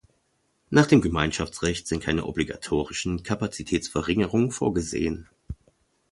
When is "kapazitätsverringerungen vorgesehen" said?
3.21-5.29